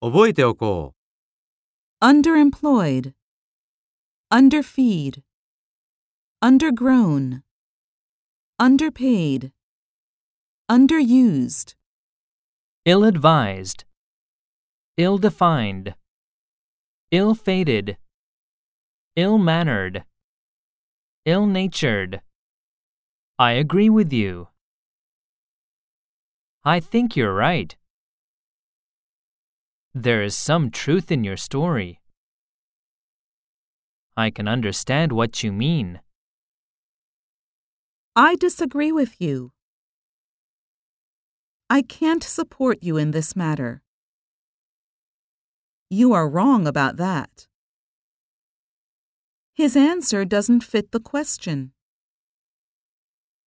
[0.00, 0.94] 覚えておこ
[2.02, 3.14] underemployed,
[4.30, 5.22] underfeed,
[6.42, 7.42] undergrown,
[8.58, 9.52] underpaid,
[10.70, 11.74] underused,
[12.84, 13.84] ill advised,
[14.96, 15.94] ill defined,
[17.10, 17.96] ill fated,
[19.16, 20.04] ill mannered,
[21.24, 22.20] ill natured.
[23.38, 24.48] I agree with you.
[26.64, 27.76] I think you're right.
[29.93, 31.99] There is some truth in your story.
[34.15, 35.99] I can understand what you mean.
[38.15, 39.51] I disagree with you.
[41.69, 43.81] I can't support you in this matter.
[45.89, 47.47] You are wrong about that.
[49.53, 51.73] His answer doesn't fit the question.